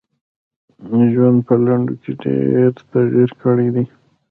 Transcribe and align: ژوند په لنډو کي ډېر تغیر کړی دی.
ژوند 1.13 1.37
په 1.47 1.53
لنډو 1.65 1.93
کي 2.01 2.11
ډېر 2.23 2.69
تغیر 2.91 3.29
کړی 3.41 3.67
دی. 3.75 3.85